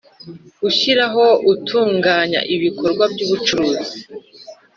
Gushyiraho 0.61 1.25
utunganya 1.53 2.39
ibikorwa 2.55 3.03
by 3.13 3.21
ubucuruzi 3.25 3.97